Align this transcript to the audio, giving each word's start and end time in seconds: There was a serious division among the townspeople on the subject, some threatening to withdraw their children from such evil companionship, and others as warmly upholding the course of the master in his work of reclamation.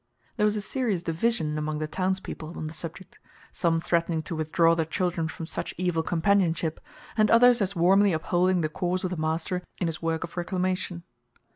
There 0.35 0.45
was 0.47 0.55
a 0.55 0.61
serious 0.63 1.03
division 1.03 1.59
among 1.59 1.77
the 1.77 1.87
townspeople 1.87 2.57
on 2.57 2.65
the 2.65 2.73
subject, 2.73 3.19
some 3.51 3.79
threatening 3.79 4.21
to 4.23 4.35
withdraw 4.35 4.73
their 4.73 4.83
children 4.87 5.27
from 5.27 5.45
such 5.45 5.75
evil 5.77 6.01
companionship, 6.01 6.79
and 7.15 7.29
others 7.29 7.61
as 7.61 7.75
warmly 7.75 8.11
upholding 8.11 8.61
the 8.61 8.67
course 8.69 9.03
of 9.03 9.11
the 9.11 9.15
master 9.17 9.61
in 9.79 9.85
his 9.85 10.01
work 10.01 10.23
of 10.23 10.35
reclamation. 10.37 11.03